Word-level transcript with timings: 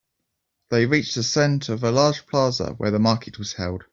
They 0.71 0.87
reached 0.87 1.13
the 1.13 1.21
center 1.21 1.73
of 1.73 1.83
a 1.83 1.91
large 1.91 2.25
plaza 2.25 2.71
where 2.79 2.89
the 2.89 2.97
market 2.97 3.37
was 3.37 3.53
held. 3.53 3.83